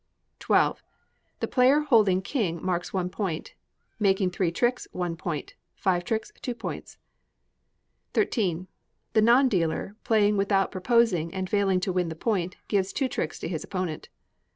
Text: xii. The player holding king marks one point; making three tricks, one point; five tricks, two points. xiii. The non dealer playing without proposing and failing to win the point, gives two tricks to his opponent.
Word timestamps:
xii. 0.43 0.69
The 1.41 1.47
player 1.47 1.81
holding 1.81 2.23
king 2.23 2.59
marks 2.59 2.91
one 2.91 3.11
point; 3.11 3.53
making 3.99 4.31
three 4.31 4.51
tricks, 4.51 4.87
one 4.93 5.15
point; 5.15 5.53
five 5.75 6.03
tricks, 6.03 6.31
two 6.41 6.55
points. 6.55 6.97
xiii. 8.15 8.65
The 9.13 9.21
non 9.21 9.47
dealer 9.47 9.95
playing 10.03 10.37
without 10.37 10.71
proposing 10.71 11.31
and 11.35 11.47
failing 11.47 11.79
to 11.81 11.93
win 11.93 12.09
the 12.09 12.15
point, 12.15 12.57
gives 12.67 12.91
two 12.91 13.07
tricks 13.07 13.37
to 13.41 13.47
his 13.47 13.63
opponent. 13.63 14.09